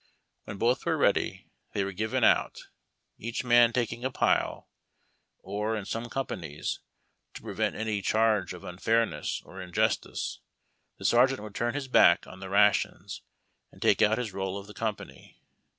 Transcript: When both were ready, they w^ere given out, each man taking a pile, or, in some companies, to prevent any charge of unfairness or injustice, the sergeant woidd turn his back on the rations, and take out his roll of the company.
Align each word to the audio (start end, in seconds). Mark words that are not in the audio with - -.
When 0.45 0.57
both 0.57 0.83
were 0.87 0.97
ready, 0.97 1.45
they 1.73 1.83
w^ere 1.83 1.95
given 1.95 2.23
out, 2.23 2.69
each 3.19 3.43
man 3.43 3.71
taking 3.71 4.03
a 4.03 4.09
pile, 4.09 4.67
or, 5.43 5.75
in 5.77 5.85
some 5.85 6.09
companies, 6.09 6.79
to 7.35 7.43
prevent 7.43 7.75
any 7.75 8.01
charge 8.01 8.51
of 8.53 8.63
unfairness 8.63 9.43
or 9.45 9.61
injustice, 9.61 10.39
the 10.97 11.05
sergeant 11.05 11.41
woidd 11.41 11.53
turn 11.53 11.75
his 11.75 11.87
back 11.87 12.25
on 12.25 12.39
the 12.39 12.49
rations, 12.49 13.21
and 13.71 13.79
take 13.79 14.01
out 14.01 14.17
his 14.17 14.33
roll 14.33 14.57
of 14.57 14.65
the 14.65 14.73
company. 14.73 15.39